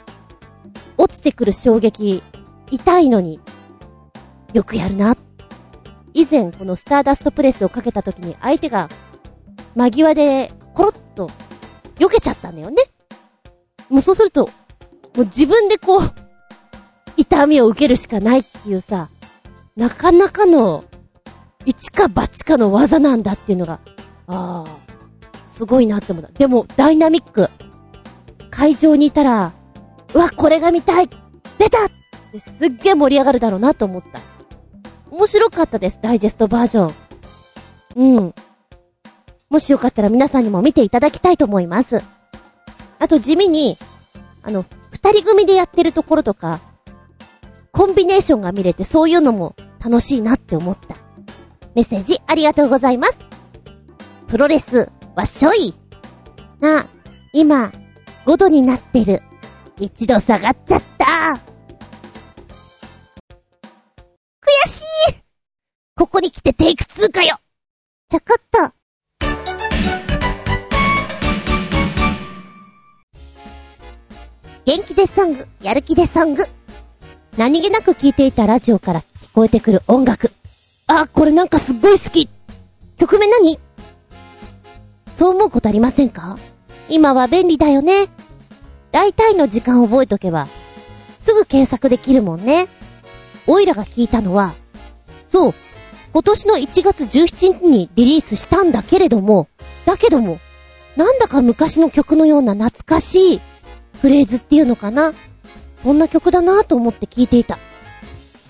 [0.97, 2.23] 落ちてくる衝撃、
[2.71, 3.41] 痛いのに、
[4.53, 5.17] よくやるな。
[6.13, 8.89] 以前、このスターダストプレスをかけた時に相手が、
[9.75, 11.31] 間際で、コロッと
[11.97, 12.83] 避けちゃったんだよね。
[13.89, 14.51] もうそうすると、も
[15.23, 16.13] う自分でこう、
[17.17, 19.09] 痛みを受けるしかないっていうさ、
[19.77, 20.85] なかなかの、
[21.67, 23.81] 一か八かの技なんだっていうのが、
[24.27, 24.81] ああ、
[25.45, 26.31] すごいなって思った。
[26.31, 27.51] でも、ダイナミック。
[28.51, 29.53] 会場にいたら、
[30.15, 31.09] うわ、これが見たい
[31.59, 31.91] 出たっ
[32.33, 34.21] てすっげえ盛り上がるだろうなと思った。
[35.11, 36.95] 面白かったです、ダイジェストバージョン。
[37.97, 38.35] うん。
[39.51, 42.03] もしよかったら皆さんにも見ていただきたいと思います。
[42.99, 43.77] あと地味に、
[44.43, 46.61] あの、二人組でやってるところとか、
[47.81, 50.97] コンビネーションが見れてそういうのも楽しいなって思った。
[51.75, 53.19] メッセージありがとうございます。
[54.27, 55.73] プロレス、わっしょい。
[56.61, 56.87] な、
[57.33, 57.73] 今、
[58.27, 59.23] 5度になってる。
[59.79, 61.07] 一度下がっちゃった。
[64.43, 65.15] 悔しい
[65.97, 67.39] ここに来てテイク2かよ
[68.11, 68.75] ちょこっと、
[74.67, 76.43] 元気でソング、やる気でソング。
[77.37, 80.33] 何気なく聴いていたラジオから聞こえてくる音楽。
[80.87, 82.29] あ、これなんかすっごい好き。
[82.99, 83.59] 曲名何？
[85.13, 86.37] そう思うことありませんか？
[86.89, 88.09] 今は便利だよね。
[88.93, 90.49] 大体の時間覚えとけば、
[91.21, 92.67] すぐ検索できるもんね。
[93.47, 94.55] おいらが聞いたのは、
[95.29, 95.55] そう、
[96.13, 99.49] 今年の1月17日にリリースしたんだけれども、
[99.87, 100.41] だけども、
[100.97, 103.41] なんだか昔の曲のような懐かしい
[104.03, 105.13] フレーズっていうのかな？
[105.83, 107.59] そんな曲だなと思って聞いていた。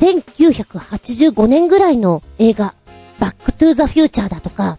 [0.00, 2.74] 1985年ぐらいの映画、
[3.18, 4.78] バックトゥーザフューチャーだとか、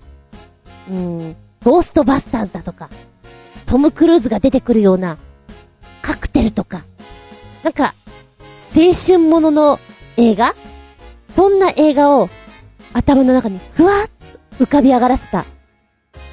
[0.90, 2.90] うーん、ゴーストバスターズだとか、
[3.66, 5.18] トム・クルーズが出てくるような、
[6.02, 6.84] カクテルとか、
[7.64, 7.94] なんか、
[8.76, 9.80] 青春ものの
[10.18, 10.56] 映画？
[11.36, 12.30] そんな映画を
[12.94, 14.10] 頭の中にふわっ
[14.58, 15.46] と浮かび上がらせた、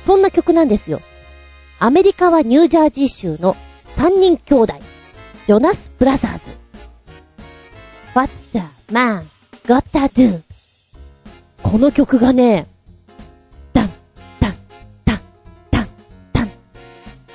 [0.01, 1.01] そんな曲なんですよ。
[1.79, 3.55] アメリカはニュージャージー州の
[3.97, 4.75] 三人兄弟、
[5.49, 6.51] ジョナス・ブラザーズ。
[8.15, 8.59] What the
[8.93, 9.25] man
[9.65, 10.43] gotta do?
[11.63, 12.67] この曲がね、
[13.73, 13.91] ダン、
[14.41, 14.55] ダン、
[15.07, 15.19] ダン、
[15.71, 15.89] ダン、
[16.35, 16.51] ダン。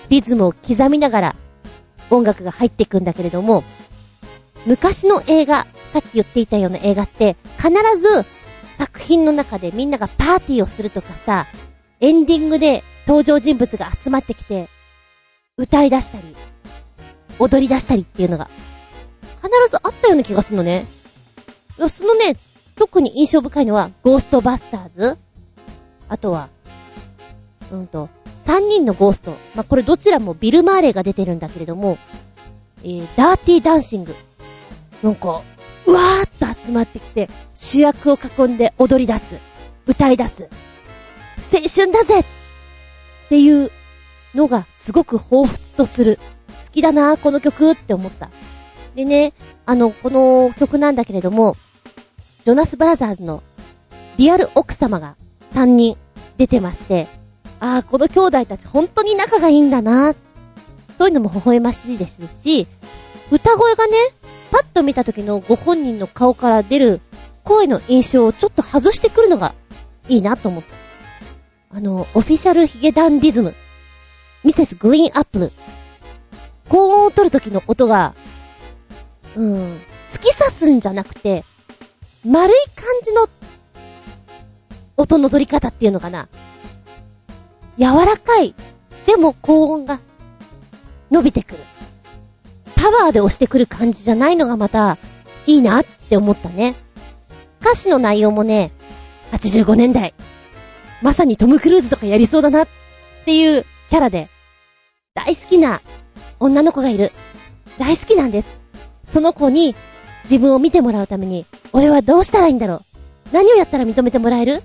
[0.10, 1.36] リズムを刻みながら
[2.12, 3.64] 音楽が入っていくんだけれども、
[4.68, 8.28] 昔の映画、さっき言っていたような映画って、必ず
[8.78, 11.48] 作品の中でみんながパーティーをするとかさ、
[12.00, 14.70] エンディングで登場人物が集まってきて、
[15.58, 16.36] 歌い出したり、
[17.40, 18.50] 踊り出したりっていうのが、
[19.42, 20.86] 必ずあったような気がするのね。
[21.90, 22.38] そのね、
[22.76, 25.18] 特に印象深いのは、ゴーストバスターズ
[26.10, 26.50] あとは、
[27.72, 28.10] うんと、
[28.46, 29.32] 三人のゴースト。
[29.56, 31.98] まあ、これどちらもビル・マーレーが出てるんだけれども、
[32.84, 34.16] えー、ダーティーダンシング。
[35.02, 35.42] なんか、
[35.86, 39.38] うわーっと集まってきて、主役を囲んで踊り出す。
[39.86, 40.50] 歌い出す。
[41.52, 42.26] 青春だぜっ
[43.30, 43.72] ていう
[44.34, 46.20] のがすごく彷彿とする。
[46.74, 48.32] 好きだなこの曲って思った。
[48.96, 49.34] でね、
[49.68, 51.56] あの、この曲なんだけれども、
[52.46, 53.44] ジョナス・ブラザーズの
[54.18, 55.16] リアル奥様が
[55.54, 55.98] 3人
[56.38, 57.08] 出てまして、
[57.60, 60.16] ああ、この兄弟たち本当に仲がいいんだな。
[60.98, 62.66] そういうのも微笑ましいですし、
[63.30, 63.94] 歌声がね、
[64.50, 67.02] パッと見た時のご本人の顔から出る
[67.44, 69.54] 声の印象をちょっと外してくるのが
[70.10, 70.64] いいなと思っ
[71.70, 71.78] た。
[71.78, 73.54] あの、オフィシャルヒゲダンディズム、
[74.44, 75.52] ミセスグリーンアップル、
[76.70, 78.16] 高音を取る時の音が、
[79.36, 81.44] うん、突き刺すんじゃなくて、
[82.26, 83.28] 丸い感じの
[84.96, 86.28] 音の取り方っていうのかな。
[87.78, 88.54] 柔らかい。
[89.06, 90.00] でも高音が
[91.12, 91.60] 伸びてくる。
[92.76, 94.98] パワーで押してくる感じじゃないのがまた
[95.46, 96.76] いいなって思ったね。
[97.62, 98.72] 歌詞の内容もね、
[99.32, 100.14] 85年代。
[101.02, 102.68] まさにトム・クルーズとかやりそうだなっ
[103.26, 104.30] ていうキャラで、
[105.14, 105.82] 大好きな
[106.44, 107.12] 女の子がいる。
[107.80, 108.50] 大好きなんです。
[109.04, 109.76] その子に
[110.26, 112.82] 自分を見てもらうために、俺はどうしたらいいんだろう
[113.32, 114.62] 何をやったら認めてもらえる？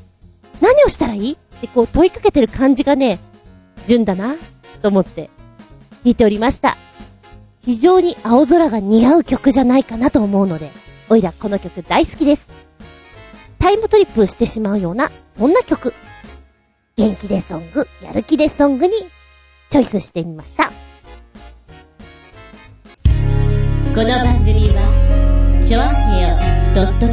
[0.61, 1.33] 何をしたらいい？
[1.33, 3.19] ってこう問いかけてる感じがね、
[3.87, 4.37] 純だな、
[4.83, 5.31] と思って、
[6.05, 6.77] 弾いておりました。
[7.65, 10.71] 非常に青空が似合う曲じゃないかなと思うので、
[11.09, 12.51] おいらこの曲大好きです。
[13.59, 15.95] タイムトリップしてしまうような、そんな曲。
[16.97, 18.93] 元気でソング、やる気でソングに、
[19.71, 20.71] チョイスしてみました。
[23.99, 26.37] この番組は、ちょあへよ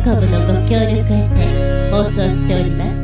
[0.03, 3.01] .com のご協力へて放送しております。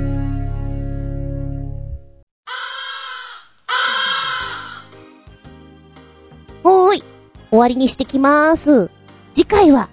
[6.61, 7.03] ほーい。
[7.49, 8.91] 終わりにしてきまーす。
[9.33, 9.89] 次回は、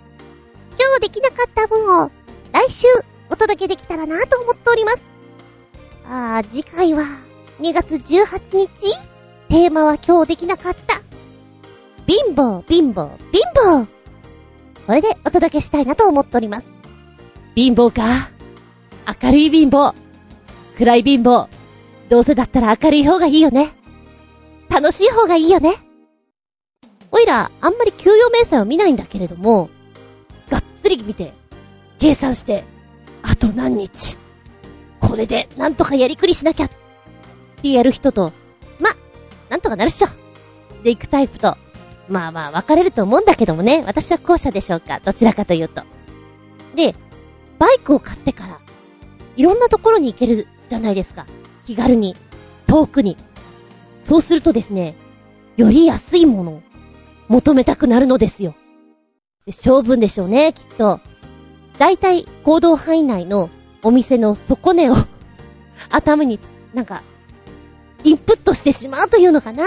[0.79, 2.11] 今日できなかった分を、
[2.53, 2.87] 来週、
[3.31, 5.03] お届けできたらなと思っております。
[6.05, 7.05] あー、次回は、
[7.59, 8.69] 2月18日？
[9.49, 11.08] テーマは今日できなかった。
[12.09, 13.87] 貧乏、貧乏、貧乏
[14.87, 16.67] これでお届けしたいなと思っております。
[17.55, 18.31] 貧乏か？
[19.23, 19.95] 明るい貧乏。
[20.79, 21.49] 暗い貧乏。
[22.09, 23.75] どうせだったら明るい方がいいよね。
[24.71, 25.75] 楽しい方がいいよね。
[27.11, 29.69] おいら、あんまり給与明細を見ないんだけれども、
[30.49, 31.35] がっつり見て、
[31.99, 32.65] 計算して、
[33.23, 34.17] あと何日。
[35.01, 36.67] これで、なんとかやりくりしなきゃ。
[36.67, 36.71] っ
[37.61, 38.33] てやる人と、
[38.81, 38.89] ま、
[39.51, 40.09] なんとかなるっしょ。
[40.83, 41.55] で行くタイプと、
[42.09, 45.01] まあまあ分かれると思うんだけどもね、私は後者でしょうか。
[45.05, 45.83] どちらかというと。
[46.75, 46.95] で、
[47.59, 48.61] バイクを買ってから、
[49.37, 51.27] いろんなところに行けるじゃないですか。
[51.67, 52.17] 気軽に、
[52.67, 53.17] 遠くに。
[54.01, 54.95] そうするとですね、
[55.57, 56.63] より安いものを
[57.29, 58.55] 求めたくなるのですよ。
[59.45, 61.01] で性分でしょうね、きっと。
[61.79, 63.51] だいたい行動範囲内の
[63.83, 64.95] お店の底根を
[65.91, 66.41] 頭に
[66.75, 67.03] なんか、
[68.05, 69.65] インプットしてしまうというのかな。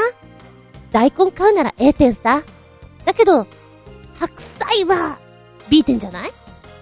[0.92, 2.44] 大根買うなら A 点さ。
[3.06, 3.48] だけど、
[4.20, 5.18] 白菜は
[5.70, 6.32] B 点じゃない？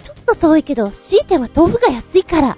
[0.02, 2.58] ちょっと遠いけど C 点は豆腐が安いから。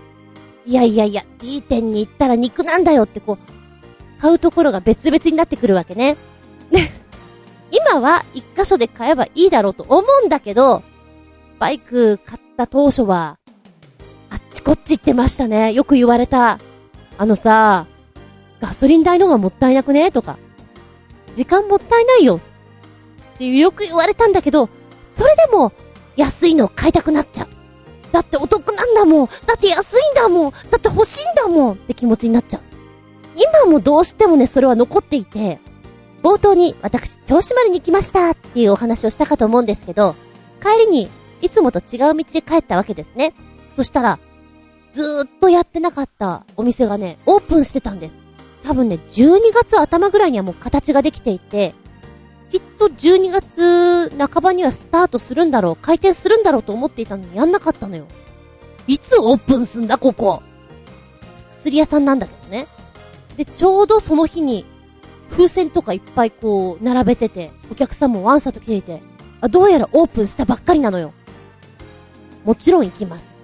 [0.65, 6.17] いやいやいや、D 点に行ったら肉なんだよってこう、買うところが別々になってくるわけね。
[7.71, 10.83] 今は一箇所で買えばいいだろうと思うんだけど、
[11.59, 13.37] バイク買った当初は、
[14.29, 15.73] あっちこっち行ってましたね。
[15.73, 16.59] よく言われた。
[17.17, 17.87] あのさ、
[18.61, 20.11] ガソリン代の方がもったいなくね？
[20.11, 20.37] とか。
[21.35, 22.39] 時間もったいないよ。
[23.35, 24.69] ってよく言われたんだけど、
[25.03, 25.71] それでも、
[26.15, 27.47] 安いのを買いたくなっちゃう。
[28.11, 29.27] だってお得なんだもん。
[29.45, 30.51] だって安いんだもん。
[30.51, 31.73] だって欲しいんだもん。
[31.73, 32.61] って気持ちになっちゃう。
[33.63, 35.59] 今もどうしてもね、それは残っていて、
[36.21, 40.15] 冒頭に私、銚子丸に来ましたっていうお話をしたかと思うんですけど、
[40.61, 41.09] 帰りに、
[41.41, 43.33] いつもと違う道で帰ったわけですね。
[43.75, 44.19] そしたら、
[44.91, 48.20] ずーっとやってなかったお店がね、オープンしてたんです。
[48.63, 51.73] 多分ね、12月頭ぐらいにはもう形ができていて、
[52.51, 58.05] きっと12月半ばにはスタートするんだろう、開店するんだろうと思っていたのにやんなかったのよ。
[58.87, 60.43] いつオープンすんだ、ここ。
[61.51, 62.67] 薬屋さんなんだけどね。
[63.37, 64.65] で、ちょうどその日に
[65.31, 69.01] 風船とかいっぱいこう、並べてて、お客さんもワンサと来ていて、
[69.39, 71.13] あ、どうやらオープンしたばっかりなのよ。
[72.43, 73.37] もちろん行きます。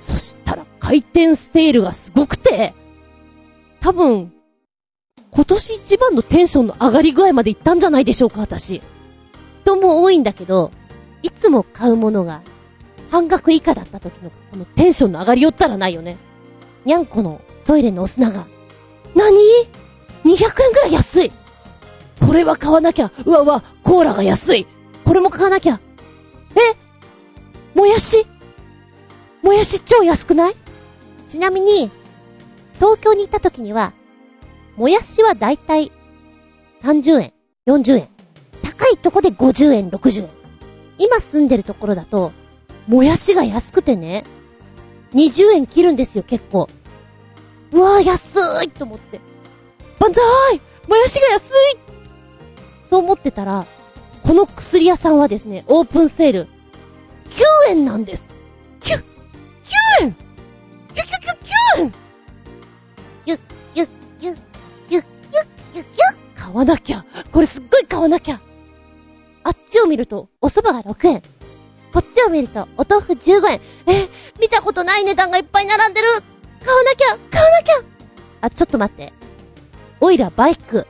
[0.00, 2.74] そしたら回転セールがすごくて、
[3.80, 4.32] 多分、
[5.32, 8.82] 今年一番のテンションの上がり具合まで行ったんじゃないでしょうか、私。
[9.62, 10.72] 人も多いんだけど、
[11.22, 12.40] いつも買うものが
[13.10, 16.16] 半額以下だった時のこのテンションの上がりよったらないよね。
[16.84, 18.46] にゃんこのトイレのお砂が、
[19.14, 19.36] 何
[20.24, 21.32] ?200 円ぐらい安い
[22.20, 23.10] これは買わなきゃ。
[23.24, 24.66] うわうわ、コーラが安い。
[25.04, 25.80] これも買わなきゃ。
[26.54, 27.78] え？
[27.78, 28.26] もやし？
[29.42, 30.54] もやし超安くない？
[31.26, 31.90] ちなみに、
[32.74, 33.92] 東京に行った時には、
[34.80, 35.92] もやしはだいたい
[36.82, 37.32] 30円、
[37.66, 38.08] 40円。
[38.62, 40.30] 高いとこで50円、60円。
[40.96, 42.32] 今住んでるところだと、
[42.88, 44.24] もやしが安くてね、
[45.12, 46.66] 20円切るんですよ、結構。
[47.72, 49.20] うわぁ、安いと思って。
[49.98, 50.22] 万歳
[50.88, 51.52] もやしが安い
[52.88, 53.66] そう思ってたら、
[54.22, 56.44] この薬屋さんはですね、オープンセール、
[57.28, 58.32] 9円なんです
[58.80, 59.02] !9、9
[60.04, 60.14] 円 !9、
[61.76, 61.92] 9、9
[63.26, 63.59] 円 !9、
[66.40, 67.04] 買わなきゃ。
[67.30, 68.40] これすっごい買わなきゃ。
[69.44, 71.22] あっちを見ると、お蕎麦が6円。
[71.92, 73.60] こっちを見ると、お豆腐15円。
[73.86, 74.08] え、
[74.40, 76.08] 見たことない値段がいっぱい並んでる
[76.64, 77.74] 買わなきゃ買わなきゃ
[78.40, 79.12] あ、ちょっと待って。
[80.00, 80.86] おいらバイク。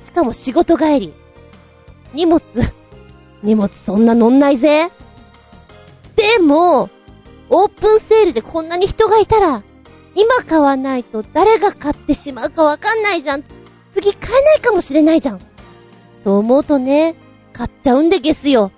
[0.00, 1.14] しかも仕事帰り。
[2.14, 2.42] 荷物。
[3.42, 4.90] 荷物そんな乗んないぜ。
[6.16, 6.88] でも、
[7.50, 9.62] オープンセールでこんなに人がいたら、
[10.14, 13.44] 今買わないと誰が買ってしまうかわかんないじゃん。
[13.96, 15.40] 次買えないかもしれないじゃん。
[16.16, 17.14] そう思うとね、
[17.54, 18.70] 買っちゃうんでゲスよ。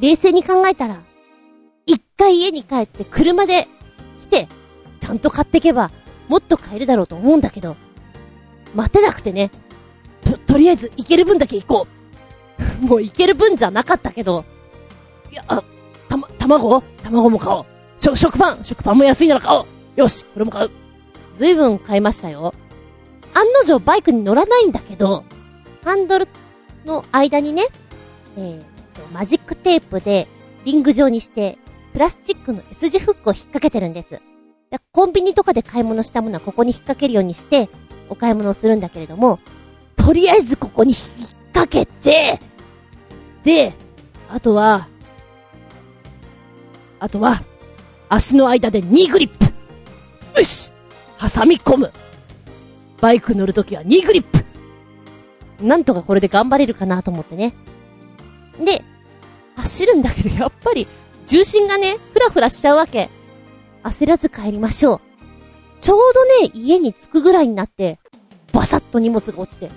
[0.00, 1.02] 冷静に考えたら、
[1.86, 3.68] 一回家に帰って車で
[4.20, 4.48] 来て、
[4.98, 5.92] ちゃんと買ってけば、
[6.28, 7.76] もっと買えるだろうと思うんだけど、
[8.74, 9.52] 待てなくてね。
[10.24, 11.86] と、とりあえず行ける分だけ行こ
[12.82, 12.82] う。
[12.84, 14.44] もう行ける分じゃなかったけど、
[15.30, 15.62] いや、あ、
[16.08, 16.82] たま、卵？
[17.04, 17.66] 卵も買おう。
[17.98, 18.64] 食、食パン？
[18.64, 20.70] 食パンも安いなら買おうよしこれも買う
[21.36, 22.52] ずいぶん買いましたよ。
[23.34, 25.24] 案の定バイクに乗らないんだけど、
[25.84, 26.28] ハンドル
[26.84, 27.64] の間にね、
[28.36, 28.62] えー、
[29.12, 30.26] マジックテープで
[30.64, 31.58] リング状にして、
[31.92, 34.20] プラスチックの S 字フックを引っ掛けてるんです。
[34.92, 37.68] コンビニとかで買い物したものはここに引っ掛けるようにして、
[38.08, 39.40] お買い物をするんだけれども、
[39.96, 41.00] とりあえずここに引っ
[41.52, 42.40] 掛けて、
[43.42, 43.74] で、
[44.28, 44.88] あとは、
[46.98, 47.42] あとは、
[48.08, 50.38] 足の間で2グリップ。
[50.38, 50.72] よし！
[51.18, 51.92] 挟み込む。
[53.00, 54.44] バイク乗るときは2グリップ
[55.64, 57.54] なんとかこれで頑張れるかなと思ってね。
[58.64, 58.82] で、
[59.56, 60.86] 走るんだけど、やっぱり、
[61.26, 63.10] 重心がね、ふらふらしちゃうわけ。
[63.82, 65.00] 焦らず帰りましょう。
[65.80, 67.98] ちょうどね、家に着くぐらいになって、
[68.52, 69.70] バサッと荷物が落ちて。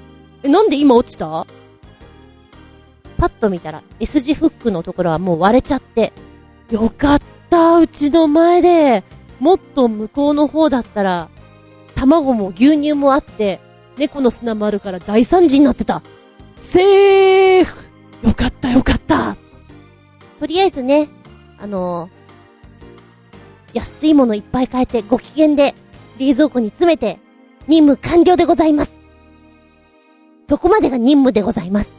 [0.44, 1.46] え、なんで今落ちた？
[3.18, 6.12] パッと見たら、S 字フックのところはもう割れちゃって。
[6.70, 9.04] よかった、うちの前で。
[9.40, 11.30] もっと向こうの方だったら、
[11.96, 13.60] 卵も牛乳もあって、
[13.98, 16.02] 猫の砂もあるから大惨事になってた。
[16.56, 17.76] セーフ
[18.26, 19.36] よかったよかった
[20.40, 21.10] とりあえずね、
[21.60, 25.76] あのー、安いものいっぱい買えてご機嫌で
[26.20, 27.20] 冷蔵庫に詰めて
[27.68, 28.94] 任務完了でございます。
[30.48, 31.90] そこまでが任務でございます。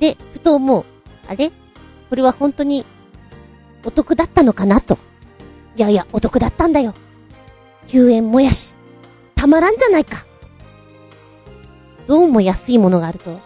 [0.00, 0.84] で、ふと思う。
[1.26, 1.50] あれ？
[2.08, 2.84] これは本当に
[3.84, 4.98] お得だったのかなと。
[5.76, 6.94] いやいや、お得だったんだよ。
[7.88, 8.74] 9円もやし。
[9.34, 10.26] たまらんじゃないか。
[12.06, 13.38] どうも安いものがあると、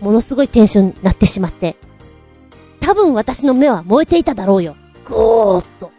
[0.00, 1.76] ものすごいテンションになってしまって、
[2.80, 4.76] 多分私の目は燃えていただろうよ。
[5.04, 5.90] ゴーっと。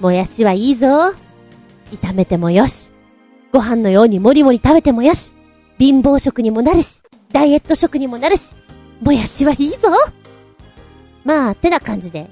[0.00, 0.86] もやしはいいぞ。
[1.90, 2.92] 炒めてもよし。
[3.52, 5.34] ご飯のようにもりもり食べてもよし。
[5.78, 8.54] 貧乏食にもなるし、ダイエット食にもなるし、
[9.00, 9.88] もやしはいいぞ。
[11.24, 12.28] まあ、てな感じで、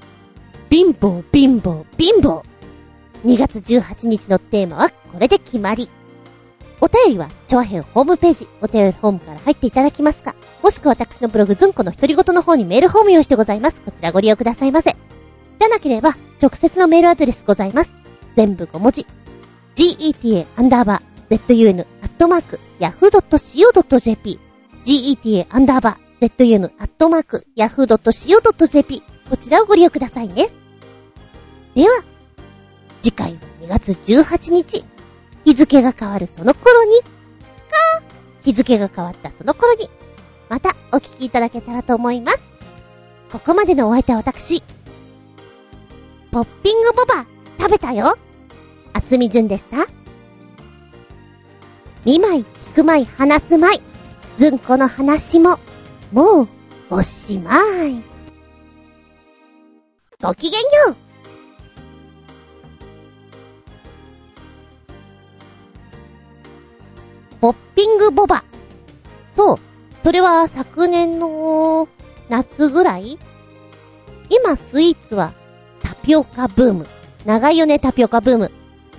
[0.69, 2.43] 貧乏、貧乏、貧乏。
[3.25, 5.89] 2月18日のテーマはこれで決まり。
[6.79, 13.81] お便りは、チョアヘホームページ、お便りフォームから入っていただきますか、もしくは私のブログズンコの独り言の方にメールフォーム用意してございます。
[13.81, 14.95] こちらご利用くださいませ。
[15.59, 17.89] じゃなければ、直接のメールアドレスございます。
[18.35, 19.07] 全部5文字。
[19.77, 24.39] geta アンダーバー zun アットマーク yahoo.co.jp
[24.83, 30.49] geta アンダーバー zun アットマーク yahoo.co.jp こちらをご利用くださいね。
[31.75, 32.03] では、
[33.01, 34.85] 次回は2月18日、
[35.45, 37.07] 日付が変わるその頃に、か、
[38.41, 39.89] 日付が変わったその頃に、
[40.49, 42.41] またお聞きいただけたらと思います。
[43.31, 44.63] ここまでのお相手は私、
[46.31, 47.25] ポッピングボバ
[47.59, 48.17] 食べたよ。
[48.93, 49.85] 厚みじゅんでした。
[52.05, 53.81] 見舞い、聞く舞い、話す舞い。
[54.37, 55.59] ずんこの話も、
[56.13, 56.47] もう、
[56.89, 58.06] おしまい。
[60.19, 60.95] ごきげんよう
[67.39, 68.43] ポッピングボバ。
[69.29, 69.57] そう。
[70.01, 71.87] それは昨年の
[72.29, 73.19] 夏ぐらい？
[74.31, 75.33] 今スイーツは
[75.83, 76.87] タピオカブーム。
[77.23, 78.51] 長いよねタピオカブーム。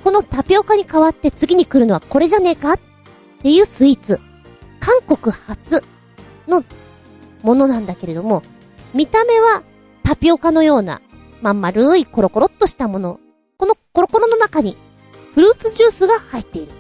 [0.05, 2.75] このタピオカに代わって次に来るのはこれじゃねえか？
[2.75, 2.81] っ
[3.43, 4.21] ていうスイーツ。
[4.79, 5.83] 韓国初
[6.47, 6.63] の
[7.43, 8.45] ものなんだけれども、
[8.95, 9.65] 見た目は
[10.05, 11.03] タピオカのような
[11.41, 13.21] まん丸いコロコロっとしたもの。
[13.57, 14.77] このコロコロの中に
[15.35, 16.73] フルーツジュースが入っている。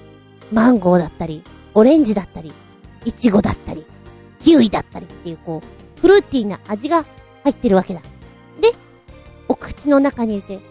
[0.53, 1.43] マンゴーだったり、
[1.75, 2.53] オレンジだったり、
[3.05, 3.87] イチゴだったり、
[4.41, 7.05] キウイだったりっていうこう、フルーティーな味が
[7.45, 8.01] 入ってるわけだ。
[8.61, 8.73] で、
[9.47, 10.65] お口の中に入れて、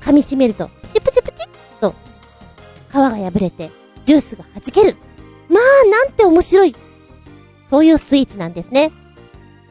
[0.00, 1.94] 噛み締めると、プチプチプチッと、
[2.90, 3.70] 皮が破れて、
[4.04, 4.96] ジュースが弾ける。
[5.48, 6.74] まあ、なんて面白い。
[7.64, 8.90] そういうスイーツなんですね。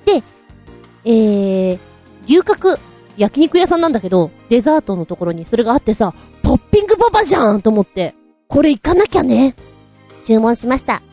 [0.05, 0.23] で、
[1.03, 1.79] えー、
[2.25, 2.77] 牛角、
[3.21, 8.15] 焼肉屋さんなんだけど、デザートのところにそれがあってさ、ポッピングババじゃんと思って、
[8.47, 9.55] これ行かなきゃね。
[10.23, 11.03] 注文しました。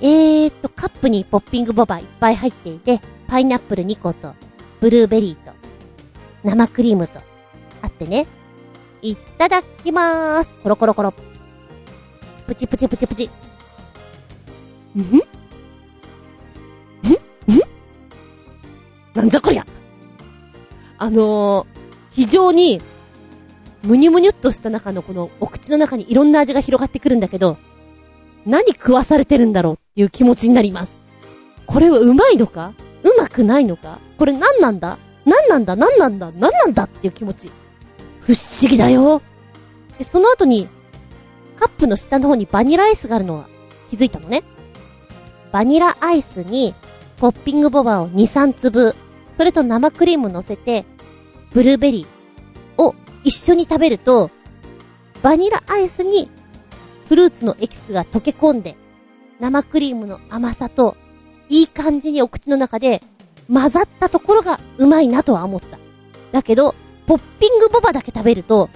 [0.00, 4.34] えーと、カップにポッピングボバいっぱい入っていて、パイナップル2個と、
[4.80, 5.52] ブルーベリーと、
[6.42, 7.20] 生クリームと、
[7.80, 8.26] あってね。
[9.00, 10.56] いただきまーす。
[10.56, 11.14] コロコロコロ。
[12.48, 13.30] プチプチプチプチ。
[14.96, 15.02] んん？
[15.04, 15.20] んん？
[19.14, 19.75] なんじゃこりゃ？
[20.98, 21.66] あのー、
[22.12, 22.80] 非常に、
[23.82, 27.56] むにゅむにゅっとした中のこのお口の中にいろんな味が広がってくるんだけど、
[28.46, 30.92] 何食わされてるんだろうっていう気持ちになります。
[31.66, 32.72] これはうまいのか？
[33.02, 33.98] うまくないのか？
[34.18, 34.98] これ何なんだ？
[35.24, 35.76] 何なんだ？
[35.76, 36.32] 何なんだ？
[36.32, 37.50] 何なんだっていう気持ち。
[38.20, 39.20] 不思議だよ。
[39.98, 40.68] で、その後に、
[41.56, 43.48] カップの下の方にバニラアイスがあるのは
[43.90, 44.42] 気づいたのね。
[45.52, 46.74] バニラアイスに、
[47.18, 48.94] ポッピングボバを2、3粒、
[49.36, 50.84] それと生クリーム乗せて、
[51.52, 54.30] ブルーベリーを一緒に食べると、
[55.22, 56.30] バニラアイスに
[57.08, 58.76] フルーツのエキスが溶け込んで、
[59.38, 60.96] 生クリームの甘さと、
[61.48, 63.02] いい感じにお口の中で
[63.52, 65.78] 混ざったところがうまいなとは思った。
[66.32, 66.74] だけど、
[67.06, 68.70] ポッピングボバだけ食べると、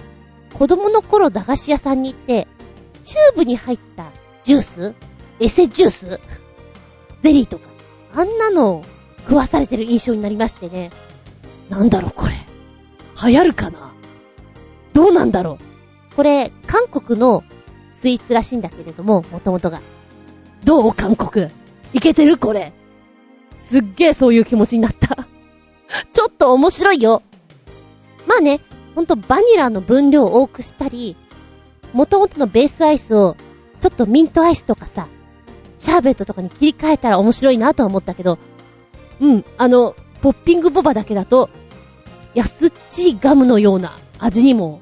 [0.53, 2.47] 子供の頃駄菓子屋さんに行って、
[3.03, 4.05] チューブに入った
[4.43, 4.93] ジュース
[5.39, 6.19] エセジュース
[7.23, 7.69] ゼリーとか、
[8.13, 8.83] あんなの
[9.23, 10.91] 食わされてる印象になりましてね。
[11.69, 12.33] なんだろうこれ。
[13.23, 13.93] 流行るかな？
[14.93, 15.57] どうなんだろ
[16.11, 16.15] う？
[16.15, 17.43] これ、韓国の
[17.89, 19.79] スイーツらしいんだけれども、もともとが。
[20.63, 21.47] どう韓国？
[21.93, 22.37] いけてる？
[22.37, 22.73] これ。
[23.55, 25.15] すっげえそういう気持ちになった
[26.11, 27.21] ちょっと面白いよ。
[28.27, 28.59] まあね、
[28.95, 31.15] ほんとバニラの分量を多くしたり、
[31.93, 33.35] もともとのベースアイスを、
[33.81, 35.07] ちょっとミントアイスとかさ、
[35.77, 38.37] シャーベットとかに切り替えたら面白いなとは思ったけど、
[39.21, 41.49] うん、あの、ポッピングボバだけだと、
[42.33, 44.81] 安っちいガムのような味にも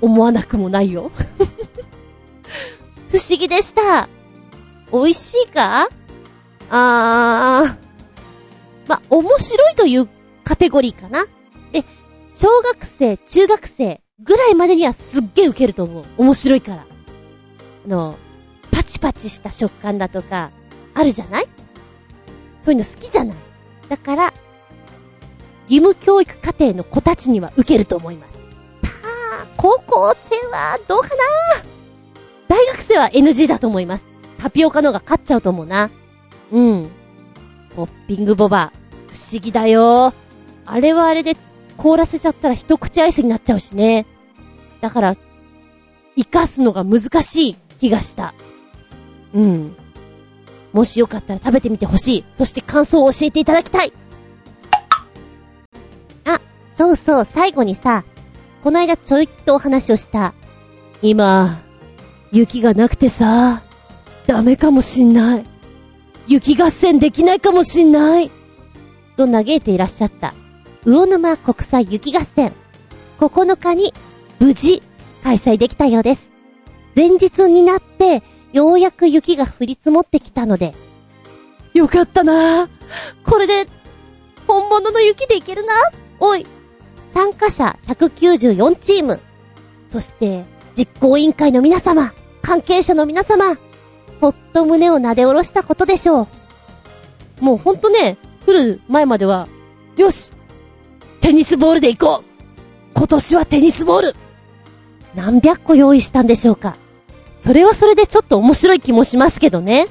[0.00, 1.10] 思わなくもないよ
[3.10, 4.08] 不思議でした。
[4.92, 5.88] 美味しいか？
[6.70, 8.88] あー。
[8.88, 10.08] ま面白いという
[10.44, 11.26] カテゴリーかな。
[11.72, 11.84] で、
[12.32, 16.04] 小学生、中学生ぐらいまでにはすっげえウケると思う。
[16.18, 16.86] 面白いから。
[17.86, 18.16] あの、
[18.70, 20.50] パチパチした食感だとか、
[20.94, 21.48] あるじゃない？
[22.60, 23.36] そういうの好きじゃない？
[23.90, 24.32] だから、
[25.68, 28.38] 義務教育課程の子たちには受けると思います。
[28.38, 31.14] たー、高校生はどうかな？
[32.48, 34.06] 大学生は NG だと思います。
[34.38, 35.90] タピオカの方が勝っちゃうと思うな。
[36.50, 36.88] うん。
[37.74, 38.72] ポッピングボバ。
[39.08, 40.14] 不思議だよ。
[40.64, 41.36] あれはあれで
[41.76, 44.06] 凍らせちゃったら一口アイスになっちゃうしね。
[44.80, 45.16] だから、
[46.16, 48.34] 生かすのが難しい気がした。
[49.34, 49.76] うん。
[50.72, 52.24] もしよかったら食べてみてほしい。
[52.32, 53.92] そして感想を教えていただきたい。
[56.24, 56.40] あ、
[56.76, 58.04] そうそう、最後にさ、
[58.62, 60.34] この間ちょいっとお話をした。
[61.02, 61.60] 今、
[62.32, 63.62] 雪がなくてさ、
[64.26, 65.46] ダメかもしんない。
[66.26, 68.30] 雪合戦できないかもしんない。
[69.16, 70.34] と嘆いていらっしゃった、
[70.84, 72.52] 魚沼国際雪合戦。
[73.18, 73.92] 9日に
[74.38, 74.82] 無事
[75.22, 76.30] 開催できたようです。
[76.96, 78.22] 前日になって、
[78.52, 80.74] ようやく雪が降り積もってきたので、
[81.74, 82.68] よかったな
[83.24, 83.68] これで、
[84.46, 85.72] 本物の雪でいけるな
[86.18, 86.46] おい。
[87.14, 89.20] 参加者194チーム。
[89.88, 90.44] そして、
[90.76, 92.12] 実行委員会の皆様。
[92.42, 93.56] 関係者の皆様、
[94.20, 97.44] ほっと胸を撫で下ろしたことでしょう。
[97.44, 99.48] もうほんとね、来る前までは、
[99.96, 100.32] よし
[101.20, 102.24] テニスボールで行こう
[102.94, 104.16] 今年はテニスボール
[105.14, 106.76] 何百個用意したんでしょうか
[107.40, 109.88] それはそれでちょっと面白い気もしますけどね。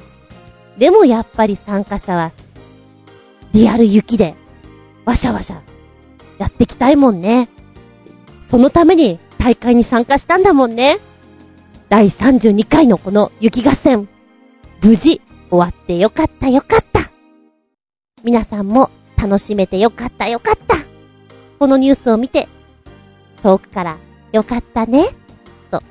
[0.77, 2.31] でもやっぱり参加者は、
[3.51, 4.35] リアル雪で、
[5.03, 5.61] わしゃわしゃ、
[6.37, 7.49] やってきたいもんね。
[8.43, 10.99] そのために大会に参加したんだもんね。
[11.89, 14.07] 第32回のこの雪合戦、
[14.83, 17.11] 無事終わってよかったよかった。
[18.23, 20.75] 皆さんも楽しめてよかったよかった。
[21.57, 22.47] このニュースを見て、
[23.41, 23.97] 遠くから
[24.31, 25.07] よかったね、
[25.71, 25.81] と、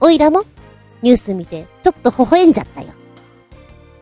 [0.00, 0.44] おいらも
[1.04, 2.88] ニュース見てちょっと微笑んじゃったよ。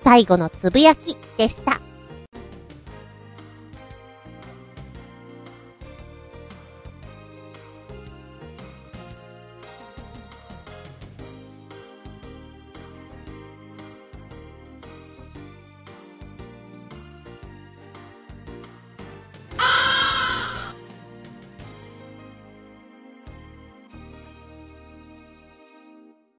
[0.04, 1.81] 最後のつぶやきでした。